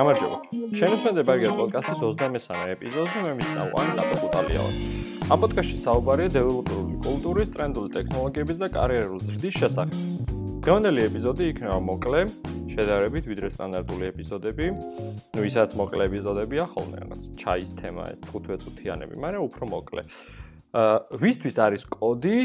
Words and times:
გამარჯობა. 0.00 0.36
შენოსმენდება 0.78 1.34
გერ 1.42 1.52
პოდკასტის 1.58 1.98
23 2.00 2.70
ეპიზოდზე 2.74 3.22
მე 3.24 3.32
მისწავალი 3.40 3.92
ნატო 3.98 4.16
კუტალია. 4.22 4.62
ამ 5.30 5.38
პოდკასტში 5.42 5.78
საუბარია 5.82 6.30
დეველოპერული 6.36 6.94
კულტურის, 7.04 7.50
ტრენდული 7.54 7.88
ტექნოლოგიების 7.96 8.56
და 8.62 8.68
კარიერული 8.76 9.20
ზრდის 9.26 9.54
შესახებ. 9.60 9.98
დღევანდელი 10.64 11.00
ეპიზოდი 11.08 11.44
იქნება 11.52 11.78
მოკლე, 11.90 12.20
შედარებით 12.74 13.24
ვიდრე 13.30 13.48
სტანდარტული 13.50 14.04
ეპიზოდები. 14.12 14.66
ნუ 15.36 15.42
ისაც 15.50 15.70
მოკლე 15.80 16.02
ეპიზოდებია 16.10 16.64
ხოლმე 16.72 16.96
რაღაც 17.02 17.22
ჩაის 17.40 17.70
თემა 17.80 18.02
ეს 18.14 18.20
15 18.30 18.62
წუთიანები, 18.64 19.14
მაგრამ 19.20 19.42
უფრო 19.50 19.64
მოკლე. 19.74 20.02
აა 20.70 20.96
ვისთვის 21.18 21.56
არის 21.66 21.82
კოდი 21.90 22.38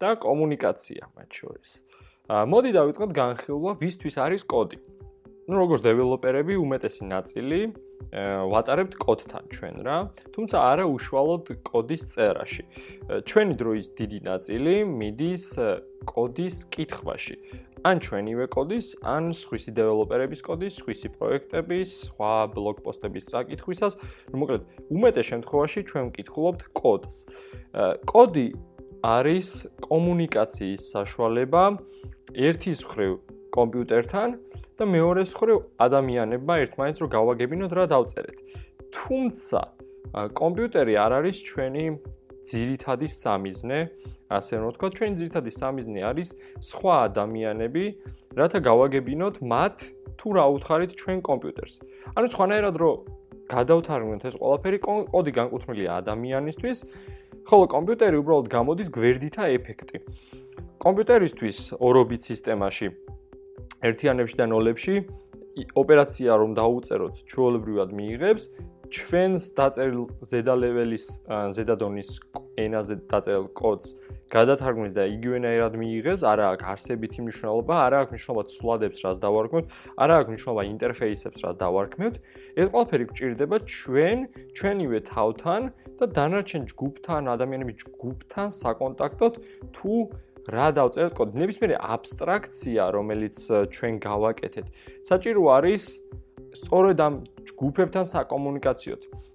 და 0.00 0.10
კომუნიკაცია 0.24 1.02
მათ 1.16 1.30
შორის. 1.40 1.70
აა 2.32 2.44
მოდი 2.52 2.70
დავიწყოთ 2.78 3.10
განხილვა 3.20 3.70
ვისთვის 3.82 4.14
არის 4.24 4.42
კოდი. 4.46 4.78
ну 5.48 5.58
როგორც 5.58 5.82
დეველოპერები 5.82 6.54
უმეტესი 6.54 7.06
ნაწილი 7.10 7.58
ვატარებთ 8.52 8.94
კოდთან 9.02 9.44
ჩვენ 9.50 9.76
რა 9.86 9.96
თუმცა 10.34 10.56
არა 10.70 10.84
უშუალოდ 10.86 11.50
კოდის 11.66 12.02
წერაში 12.14 12.64
ჩვენი 13.26 13.54
დროის 13.58 13.86
დიდი 13.98 14.20
ნაწილი 14.28 14.74
მიდის 14.86 15.46
კოდის 16.06 16.56
კითხვაში 16.70 17.36
ან 17.82 17.98
ჩვენივე 17.98 18.46
კოდის 18.54 18.86
ან 19.02 19.34
სხვისი 19.34 19.74
დეველოპერების 19.74 20.40
კოდის 20.46 20.78
სხვისი 20.78 21.08
პროექტების 21.18 21.88
სხვა 22.06 22.34
ბლოგ 22.54 22.76
პოსტების 22.86 23.26
წაკითხვისას 23.34 23.98
ну 24.30 24.36
მოკლედ 24.46 24.62
უმეტეს 24.94 25.26
შემთხვევაში 25.32 25.80
ჩვენ 25.90 26.04
ვკითხულობთ 26.14 26.62
კოდს 26.78 27.16
კოდი 28.06 28.48
არის 29.05 29.47
კომუნიკაციის 29.83 30.81
საშუალება 30.93 31.63
ერთის 32.33 32.79
მხრივ 32.87 33.11
კომპიუტერთან 33.53 34.29
და 34.77 34.83
მეორეს 34.85 35.31
მხრივ 35.37 35.57
ადამიანებმა 35.85 36.53
ერთმანეთს 36.63 36.99
რო 37.01 37.07
გავაგებინოთ 37.17 37.71
რა 37.77 37.85
დავწერეთ. 37.93 38.37
თუმცა 38.93 39.61
კომპიუტერი 40.33 40.93
არ 40.97 41.11
არის 41.19 41.37
ჩვენი 41.49 41.85
ძირითადი 42.47 43.07
სამიზნე, 43.11 43.79
ასე 44.31 44.53
რომ 44.59 44.67
ვთქვა, 44.71 44.87
ჩვენი 44.97 45.13
ძირითადი 45.19 45.51
სამიზნე 45.51 45.99
არის 46.09 46.29
სხვა 46.63 46.93
ადამიანები, 47.07 47.83
რათა 48.39 48.59
გავაგებინოთ 48.69 49.35
მათ 49.43 49.75
თუ 50.17 50.27
რა 50.37 50.45
უთხარით 50.55 50.91
ჩვენ 50.99 51.19
კომპიუტერს. 51.29 51.75
ანუ 52.17 52.27
სხვანაირად 52.33 52.75
რო 52.81 52.91
გადავთარგმნოთ 53.47 54.23
ეს 54.27 54.35
ყველაფერი 54.41 54.79
კოდი 54.83 55.31
განკუთვნილია 55.39 55.91
ადამიანისთვის, 56.01 56.77
ხოლო 57.47 57.67
კომპიუტერი 57.71 58.17
უბრალოდ 58.19 58.47
გამოდის 58.51 58.87
გვერდითა 58.91 59.43
ეფექტი. 59.55 60.01
კომპიუტერისთვის 60.83 61.59
ორობით 61.79 62.21
სისტემაში 62.27 62.87
ერთიანებში 63.87 64.35
და 64.41 64.45
ნოლებში 64.51 64.95
ოპერაცია 65.81 66.31
რომ 66.43 66.51
დაუწეროთ 66.59 67.15
ჩვეულებრივად 67.31 67.89
მიიღებს 67.99 68.43
ჩვენს 68.91 69.43
დაწერილ 69.55 70.03
ზედა 70.27 70.55
ლეველის 70.59 71.05
ზედა 71.55 71.75
დონის 71.79 72.09
ენაზე 72.57 72.95
დაწერილ 73.11 73.47
კოდს 73.53 73.95
გადათარგმნის 74.27 74.93
და 74.97 75.03
იგივენაირად 75.07 75.73
მიიღებს, 75.79 76.23
არა 76.27 76.45
აქვს 76.51 76.65
არსებითი 76.73 77.19
მნიშვნელობა, 77.23 77.75
არა 77.87 77.97
აქვს 78.03 78.11
მნიშვნელობა 78.13 78.43
სულადებს, 78.53 78.99
რაც 79.07 79.17
დავარქმევთ, 79.23 79.65
არა 80.03 80.13
აქვს 80.19 80.31
მნიშვნელობა 80.33 80.63
ინტერფეისებს, 80.67 81.39
რაც 81.47 81.55
დავარქმევთ. 81.63 82.15
ეს 82.59 82.67
ყველაფერი 82.73 83.05
გვჭირდება 83.07 83.57
ჩვენ, 83.77 84.17
ჩვენივე 84.57 84.99
თავთან 85.07 85.61
და 85.97 86.05
დანარჩენ 86.17 86.63
ჯგუფთან, 86.71 87.21
ადამიანების 87.35 87.75
ჯგუფთან 87.87 88.47
საკონტაქტოდ 88.61 89.33
თუ 89.75 89.93
რა 90.47 90.67
დავწერეთ 90.79 91.13
კოდი? 91.15 91.33
ნებისმიერი 91.43 91.75
აბსტრაქცია, 91.75 92.83
რომელიც 92.95 93.35
ჩვენ 93.71 93.93
გავაკეთეთ, 93.99 94.67
საჭირო 95.07 95.43
არის 95.55 95.83
სწორედ 96.55 96.97
ამ 97.03 97.13
ჯგუფებთან 97.47 98.03
საკომუნიკაციოდ. 98.15 99.26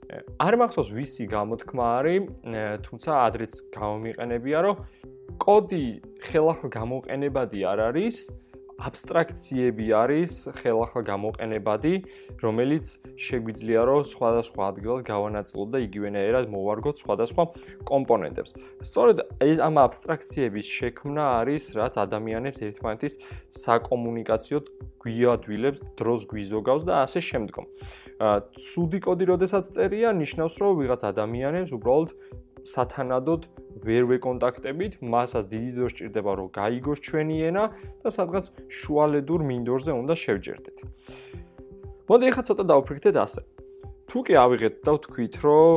არ 0.42 0.54
მახსოვს 0.60 0.90
ვისი 0.96 1.24
გამოთქმა 1.32 1.86
არის, 1.98 2.28
თუმცა 2.86 3.10
ადრეც 3.26 3.52
გამომიყენებია, 3.76 4.58
რომ 4.66 4.76
კოდი 5.42 5.86
ხელახლა 6.26 6.68
გამოყენებადი 6.76 7.60
არ 7.72 7.78
არის, 7.88 8.16
აბსტრაქციები 8.82 9.86
არის 9.94 10.32
ხელახლა 10.58 11.02
გამოყენებადი, 11.06 11.92
რომელიც 12.42 12.86
შეგვიძლია 13.14 13.82
რომ 13.86 14.02
სხვადასხვა 14.10 14.62
ადგილას 14.72 15.02
გავანაწილოთ 15.06 15.68
და 15.74 15.78
იგივენაირად 15.86 16.50
მოვარგოთ 16.50 16.96
სხვადასხვა 17.02 17.44
კომპონენტებს. 17.86 18.50
სწორედ 18.82 19.16
ამ 19.68 19.74
აბსტრაქციების 19.86 20.66
შექმნა 20.66 21.24
არის, 21.40 21.64
რაც 21.78 21.94
ადამიანებს 22.06 22.58
ერთმანეთის 22.66 23.14
საკომუნიკაციოდ 23.62 24.64
გვიადვილებს, 25.02 25.78
დროს 25.98 26.20
გვიზოგავს 26.30 26.82
და 26.82 26.94
ასე 27.06 27.20
შემდგომ. 27.22 27.64
აა, 28.22 28.38
ცუდი 28.54 28.98
კოდი 29.02 29.24
როდესაც 29.30 29.64
წერია, 29.74 30.10
ნიშნავს 30.14 30.54
რომ 30.62 30.72
ვიღაც 30.82 31.00
ადამიანებს 31.10 31.70
უბრალოდ 31.74 32.10
სათანადოდ 32.68 33.42
ვერ 33.82 34.04
ვეკონტაქტებით, 34.12 34.92
მასაც 35.02 35.44
დიდი 35.52 35.70
დრო 35.76 35.88
სჭირდება 35.92 36.32
რომ 36.38 36.48
გაიგოს 36.54 36.98
ჩვენი 37.02 37.36
ენა 37.48 37.64
და 38.04 38.08
სადღაც 38.12 38.44
შუალედურ 38.68 39.40
მინდორზე 39.42 39.92
უნდა 39.92 40.14
შევჯერდეთ. 40.22 40.76
მოდი 42.08 42.24
ახლა 42.30 42.42
ცოტა 42.48 42.64
დავფიქრდეთ 42.70 43.16
ასე. 43.18 43.42
თუ 44.12 44.20
კი 44.28 44.34
ავიღეთ 44.36 44.74
და 44.84 44.92
ვთქვით, 44.92 45.34
რომ 45.40 45.72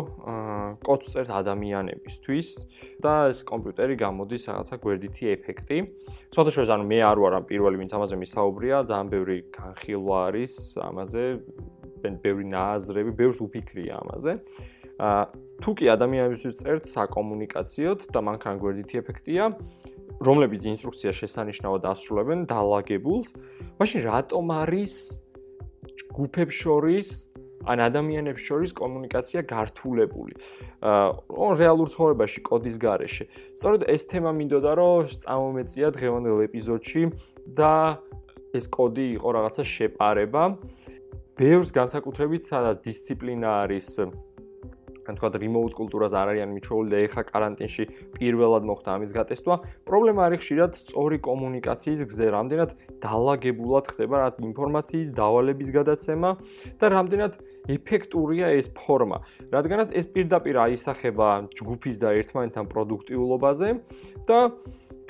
კოდს 0.84 1.08
წერთ 1.16 1.30
ადამიანებისთვის 1.32 2.48
და 3.00 3.14
ეს 3.32 3.40
კომპიუტერი 3.48 3.96
გამოდის 3.96 4.44
რაღაცა 4.52 4.76
გვერდითი 4.84 5.24
ეფექტი. 5.40 5.78
ცოტა 6.36 6.50
შეიძლება 6.52 6.76
ანუ 6.76 6.86
მე 6.92 7.00
არ 7.00 7.18
ვარ 7.24 7.34
ამ 7.40 7.46
პირველი 7.48 7.76
ვინც 7.80 7.92
ამაზე 7.96 8.16
მისაუბრია, 8.20 8.78
ძალიან 8.92 9.08
ბევრი 9.16 9.38
განხილვა 9.56 10.18
არის 10.28 10.54
ამაზე, 10.84 11.24
ბევრი 12.04 12.46
ნააზრები, 12.52 13.12
ბევრს 13.16 13.40
უფიქრია 13.40 13.94
ამაზე. 14.04 14.32
თუ 14.96 15.72
კი 15.76 15.86
ადამიანებისთვის 15.92 16.56
წერთ 16.62 16.88
საკომუნიკაციოდ 16.88 18.08
და 18.16 18.20
მანქან 18.24 18.60
გვერდითი 18.64 19.00
ეფექტია, 19.04 19.52
რომლებიც 20.24 20.64
ინსტრუქცია 20.72 21.12
შესანიშნავად 21.12 21.84
ასრულებენ 21.92 22.48
დაალაგებულს, 22.48 23.36
მაშინ 23.80 24.02
რატომ 24.08 24.46
არის 24.56 24.94
ჯგუფებს 26.00 26.56
შორის 26.56 27.10
ან 27.66 27.82
ადამიანებს 27.82 28.42
შორის 28.46 28.72
კომუნიკაცია 28.78 29.42
გართულებული? 29.50 30.34
აა 30.86 31.52
რეალურ 31.60 31.88
ცხოვრებაში 31.92 32.40
კოდის 32.46 32.78
გარეშე. 32.80 33.26
სწორედ 33.58 33.82
ეს 33.90 34.04
თემა 34.08 34.32
მინდოდა 34.38 34.72
რომ 34.80 35.12
წამომეწია 35.24 35.88
დღევანდელ 35.98 36.40
ეპიზოდში 36.48 37.04
და 37.58 38.00
ეს 38.56 38.66
კოდი 38.72 39.06
იყო 39.18 39.30
რაღაცა 39.36 39.64
შეპარება. 39.66 40.44
ბევრს 41.36 41.70
განსაკუთრებით 41.76 42.48
სადაც 42.48 42.78
დისციპლინა 42.88 43.50
არის 43.68 43.88
ან 45.06 45.18
თქვა 45.18 45.30
remote 45.42 45.74
კულტურაზე 45.78 46.16
არ 46.18 46.30
არიან 46.34 46.50
მიჩვეული 46.56 46.90
და 46.94 46.98
ეხა 47.06 47.24
каранტინში 47.30 47.84
პირველად 48.18 48.64
მოხდა 48.70 48.90
ამის 48.96 49.12
გატესტვა. 49.16 49.56
პრობლემა 49.86 50.22
არის 50.26 50.40
ხშირად 50.42 50.72
სწორი 50.82 51.18
კომუნიკაციის 51.26 52.02
გზე, 52.10 52.26
რამდენად 52.36 52.70
დაალაგებულად 53.06 53.86
ხდება 53.92 54.16
რაც 54.26 54.36
ინფორმაციის 54.50 55.10
დავალების 55.14 55.70
გადაცემა 55.78 56.30
და 56.82 56.86
რამდენად 56.96 57.34
ეფექტურია 57.66 58.48
ეს 58.58 58.70
ფორმა, 58.78 59.22
რადგანაც 59.50 59.90
ეს 59.94 60.06
პირდაპირ 60.14 60.56
აისახება 60.66 61.30
ჯგუფის 61.58 61.98
და 62.02 62.14
ერთმანეთთან 62.22 62.66
პროდუქტიულობაზე 62.70 63.70
და 64.30 64.40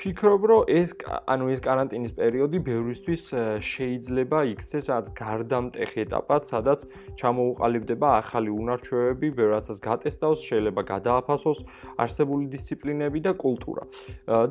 ფიქრობ, 0.00 0.42
რომ 0.50 0.62
ეს 0.70 0.92
ანუ 1.26 1.46
ეს 1.54 1.60
каранტინის 1.64 2.12
პერიოდი 2.16 2.58
ბევრისთვის 2.68 3.22
შეიძლება 3.64 4.38
იქცეს 4.52 4.90
რაც 4.92 5.06
გარდამტეხ 5.16 5.92
ეტაპად, 6.04 6.42
სადაც 6.48 6.84
ჩამოუყალიბდება 7.20 8.08
ახალი 8.20 8.50
უნარჩვევები, 8.52 9.28
ბევრ 9.36 9.50
რაცას 9.56 9.78
გატესტავს, 9.80 10.40
შეიძლება 10.48 10.82
გადააფასოს 10.92 11.58
არსებული 12.02 12.46
დისციპლინები 12.52 13.20
და 13.26 13.32
კულტურა. 13.34 13.82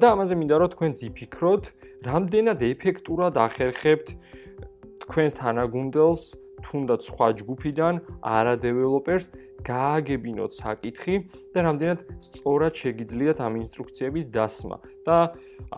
და 0.01 0.05
ამაზე 0.16 0.34
მინდა 0.39 0.55
რომ 0.61 0.69
თქვენც 0.75 0.97
იფიქროთ, 1.09 1.64
რამდენად 2.05 2.59
ეფექტურად 2.72 3.34
ახერხებთ 3.37 4.08
თქვენს 5.05 5.34
თანაგუნდელს 5.41 6.23
თუნდაც 6.66 7.02
სხვა 7.09 7.28
ჯგუფიდან 7.40 8.02
არა 8.25 8.55
დეველოპერს 8.66 9.25
გააგებინოთ 9.66 10.52
საკითხი 10.62 11.16
და 11.56 11.66
რამდენად 11.66 12.00
სწორად 12.28 12.73
შეგიძლიათ 12.84 13.40
ამ 13.46 13.53
ინსტრუქციების 13.64 14.26
დასმა 14.35 14.78
და 15.06 15.17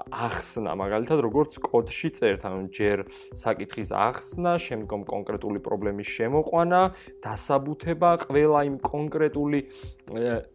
ახსნა, 0.08 0.72
მაგალითად, 0.80 1.20
როგორც 1.22 1.60
კოდში 1.62 2.10
წერთ, 2.16 2.46
ანუ 2.48 2.72
ჯერ 2.72 3.04
საკითხის 3.38 3.92
ახსნა, 3.92 4.56
შემდგომ 4.64 5.04
კონკრეტული 5.08 5.60
პრობლემის 5.64 6.08
შემოყვანა, 6.08 6.82
დასაბუთება, 7.24 8.12
ყველა 8.24 8.60
იმ 8.72 8.78
კონკრეტული 8.88 9.60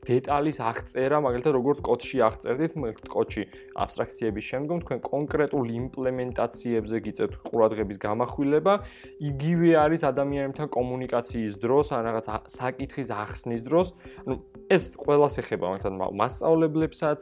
დეტალის 0.08 0.58
აღწერა, 0.64 1.20
მაგალითად, 1.26 1.52
როგორც 1.52 1.78
კოდში 1.84 2.22
აღწერდით, 2.28 2.72
კოდში 3.12 3.42
აბსტრაქციების 3.76 4.44
შემდგომ 4.52 4.78
თქვენ 4.84 5.00
კონკრეტულ 5.04 5.66
იმპლემენტაციებზე 5.82 6.96
გიწევთ 7.06 7.34
ყურადღების 7.52 7.98
გამახვილება, 8.00 8.74
იგივე 9.20 9.70
არის 9.84 10.02
ადამიანებთან 10.12 10.66
კომუნიკაციის 10.72 11.54
დროს, 11.60 11.92
ან 11.92 12.02
რაღაც 12.08 12.26
საკითხის 12.56 13.08
ახსნის 13.22 13.62
დროს, 13.66 13.92
ანუ 14.24 14.36
ეს 14.72 14.84
ყველას 14.98 15.38
ეხება 15.42 15.72
მაგათ 15.74 15.96
მასწავლებლებსაც, 16.20 17.20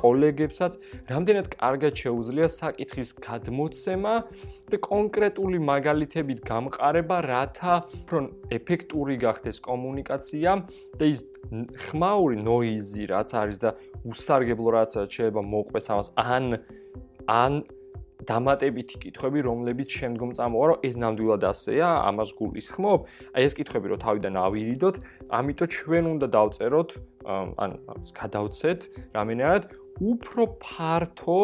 კოლეგებსაც, 0.00 0.72
რამდენად 1.10 1.46
კარგად 1.54 1.92
შეუძლია 2.02 2.48
საკითხის 2.54 3.10
გადმოცემა 3.24 4.14
და 4.72 4.80
კონკრეტული 4.84 5.58
მაგალითებით 5.60 6.40
გამყარება, 6.48 7.16
რათა 7.28 7.74
უფრო 8.04 8.18
ეფექტური 8.58 9.16
გახდეს 9.20 9.60
კომუნიკაცია 9.64 10.50
და 10.98 11.04
ის 11.08 11.24
ხმაური 11.88 12.40
ნოიზი 12.40 13.08
რაც 13.12 13.30
არის 13.36 13.58
და 13.60 13.70
უსარგებლო 14.08 14.70
რაც 14.76 14.96
შეიძლება 15.12 15.42
მოყვეს 15.54 15.90
ამას 15.92 16.08
ან 16.16 16.44
ან 17.28 17.52
დამატებითი 18.28 18.96
კითხვები, 19.04 19.40
რომლებიც 19.44 19.88
შემდგომ 20.00 20.30
წამოვა, 20.38 20.66
რომ 20.70 20.78
ეს 20.88 20.94
ნამდვილად 21.02 21.42
ასეა, 21.50 21.88
ამას 22.08 22.30
გულისხმობ. 22.38 23.00
აი 23.34 23.42
ეს 23.44 23.54
კითხვები 23.58 23.86
რო 23.92 23.96
თავიდან 24.04 24.34
ავირიდოთ, 24.44 24.96
ამიტომ 25.38 25.68
ჩვენ 25.74 26.04
უნდა 26.14 26.26
დავწეროთ, 26.36 26.90
ან 27.64 27.70
გადავცეთ 28.20 28.80
რამენერად 29.16 29.62
უფრო 30.02 30.42
ფართო 30.60 31.38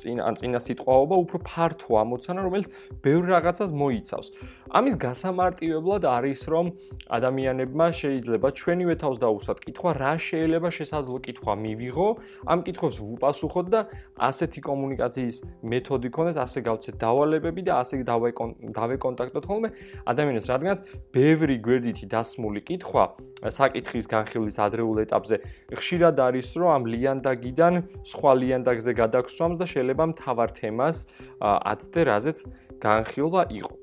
წინ 0.00 0.16
ან 0.22 0.34
წინა 0.38 0.60
სიტყვაობა 0.62 1.14
უფრო 1.24 1.38
ფართო 1.48 1.90
ამოცანა, 2.02 2.40
რომელიც 2.46 2.68
ბევრ 3.04 3.22
რაღაცას 3.34 3.70
მოიცავს. 3.74 4.28
ამის 4.68 4.94
გასამარტივებლად 5.00 6.02
არის, 6.04 6.40
რომ 6.52 6.66
ადამიანებმა 7.08 7.86
შეიძლება 8.00 8.48
ჩვენივე 8.52 8.94
თავს 9.00 9.16
დაუსვათ 9.24 9.58
კითხვა, 9.64 9.90
რა 9.96 10.14
შეიძლება 10.20 10.68
შესაძლო 10.68 11.18
კითხვა 11.24 11.52
მივიღო, 11.64 12.08
ამ 12.52 12.58
კითხვებს 12.66 12.96
ვუპასუხოთ 13.00 13.66
და 13.72 13.80
ასეთი 14.28 14.60
კომუნიკაციის 14.68 15.36
მეთოდი 15.64 16.08
ქონდეს, 16.12 16.36
ასე 16.36 16.58
გავცეთ 16.68 16.94
დავალებები 17.00 17.62
და 17.64 17.72
ასე 17.80 18.04
დავეკონტაქტოთ 18.04 19.44
ხოლმე 19.48 19.68
ადამიანებს, 20.04 20.46
რადგანაც 20.52 20.78
ბევრი 21.16 21.56
გვერდითი 21.64 22.04
დასმული 22.12 22.60
კითხვა 22.68 23.04
საკითხის 23.48 24.06
განხილვის 24.10 24.56
ადრეულ 24.60 24.96
ეტაპზე 25.08 25.36
ხშირად 25.72 26.16
არის, 26.28 26.48
რომ 26.60 26.70
ამ 26.76 26.82
ლიანდაგიდან 26.92 27.74
სხვა 28.04 28.32
ლიანდაგზე 28.42 28.92
გადაგსვამს 29.00 29.56
და 29.56 29.64
შეიძლება 29.64 29.87
შეიძლება 29.88 30.04
მთავარ 30.12 30.48
თემას 30.52 30.96
აცდე 31.40 32.00
რაზეც 32.04 32.38
განხილვა 32.84 33.42
იყო. 33.56 33.74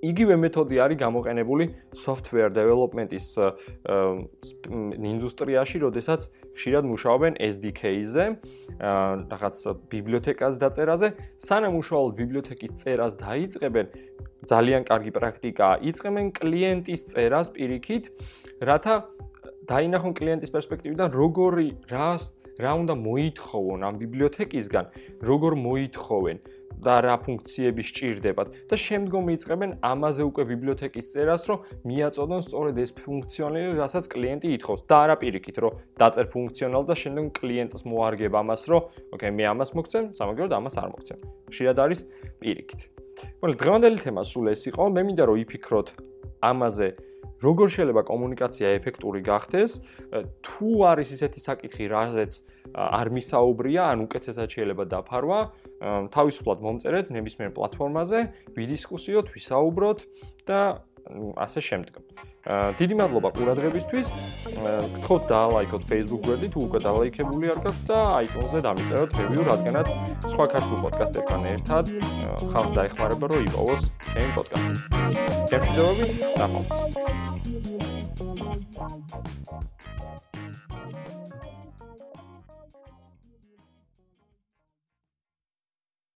იგივე 0.00 0.34
მეთოდი 0.40 0.76
არის 0.80 0.96
გამოყენებული 0.96 1.64
software 1.92 2.48
development-ის 2.48 3.26
ინდუსტრიაში, 5.12 5.76
როდესაც 5.84 6.20
ხშირად 6.56 6.84
მუშაობენ 6.88 7.36
SDK-ზე, 7.36 8.24
რაღაც 8.80 9.56
ბიბლიოთეკას 9.92 10.54
დაწერაზე, 10.56 11.08
სანამ 11.36 11.74
უშუალოდ 11.82 12.14
ბიბლიოთეკის 12.16 12.72
წერას 12.80 13.12
დაიწყებენ, 13.20 13.86
ძალიან 14.48 14.82
კარგი 14.88 15.12
პრაქტიკაა, 15.20 15.74
იწყებენ 15.84 16.26
კლიენტის 16.32 17.00
წერას 17.12 17.52
პირიქით, 17.52 18.04
რათა 18.64 18.94
დაინახონ 19.68 20.12
კლიენტის 20.16 20.50
პერსპექტივიდან 20.54 21.12
როგორი 21.12 21.68
რას 21.92 22.32
რა 22.62 22.72
უნდა 22.80 22.94
მოითხოვონ 23.00 23.80
ამ 23.88 23.94
ბიბლიოთეკისგან, 24.02 24.86
როგორ 25.30 25.52
მოითხოვენ 25.66 26.38
და 26.80 26.94
რა 27.04 27.14
ფუნქციები 27.24 27.82
სჭირდებათ 27.84 28.48
და 28.70 28.76
შემდგომ 28.80 29.26
იწყებენ 29.36 29.70
ამაზე 29.84 30.22
უკვე 30.30 30.42
ბიბლიოთეკის 30.50 31.10
წერას, 31.12 31.42
რომ 31.50 31.58
მიაწოდონ 31.84 32.40
სწორედ 32.46 32.76
ეს 32.80 32.90
ფუნქციონალი, 32.96 33.76
რასაც 33.76 34.04
კლიენტი 34.14 34.48
ითხოვს 34.56 34.80
და 34.88 34.96
არა 35.04 35.16
პირიქით, 35.20 35.56
რომ 35.60 35.72
დაწერ 36.00 36.26
ფუნქციონალ 36.32 36.82
და 36.88 36.94
შემდგომ 37.02 37.28
კლიენტს 37.36 37.84
მოარგებ 37.84 38.32
ამას, 38.40 38.62
რომ 38.72 38.82
ოკეი, 39.12 39.32
მე 39.36 39.44
ამას 39.52 39.70
მოგცემ, 39.76 40.04
სამაგიეროდ 40.16 40.52
ამას 40.56 40.74
არ 40.80 40.88
მოგცემ. 40.94 41.18
შეიძლება 41.52 41.76
და 41.76 41.82
არის 41.84 42.00
პირიქით. 42.40 42.80
მოკლედ, 43.20 43.56
დღევანდელი 43.60 43.98
თემა 44.00 44.22
სულ 44.24 44.46
ეს 44.56 44.62
იყო. 44.72 44.82
მე 44.96 45.02
მინდა 45.04 45.24
რომ 45.28 45.36
იფიქროთ 45.44 45.88
ამაზე 46.40 46.88
როგორ 47.40 47.68
შეიძლება 47.74 48.02
კომუნიკაცია 48.10 48.72
ეფექტური 48.78 49.20
გახდეს 49.24 49.72
თუ 50.44 50.68
არის 50.92 51.08
ისეთი 51.16 51.40
საკითხი 51.48 51.84
რაზეც 51.94 52.32
არ 52.76 53.06
მისაუბრია 53.16 53.82
ან 53.92 54.04
უკეთესად 54.06 54.48
შეიძლება 54.54 54.84
დაფარვა 54.92 55.40
თავისუფლად 56.16 56.58
მომწერეთ 56.66 57.06
ნებისმიერ 57.16 57.50
პლატფორმაზე 57.56 58.18
ვიდისკუსიოთ 58.60 59.26
ვისაუბროთ 59.36 59.98
და 60.50 60.60
ასე 61.40 61.60
შემდგომ 61.70 62.04
დიდი 62.80 62.94
მადლობა 62.96 63.30
ყურადღებისთვის 63.36 64.08
გთხოვთ 64.96 65.24
დაალაიქოთ 65.32 65.82
Facebook 65.90 66.22
გვერდი 66.24 66.48
თუ 66.54 66.62
უკვე 66.68 66.80
დაალაიქებული 66.86 67.50
არ 67.52 67.60
გაქვთ 67.66 67.82
და 67.90 67.98
iTunes-ზე 68.24 68.60
დამიწეროთ 68.68 69.18
review 69.20 69.44
რადგანაც 69.50 69.92
სხვა 70.24 70.46
ქართულ 70.54 70.78
პოდკასტებთან 70.86 71.46
ერთად 71.52 71.92
ხალხს 72.54 72.72
დაეხმარება 72.80 73.30
რომ 73.34 73.44
იპოვოს 73.50 73.82
ჩემი 74.08 74.30
პოდკასტი. 74.40 74.74
გემშვიდობებით, 75.52 76.12
ნახვამდის. 76.40 76.99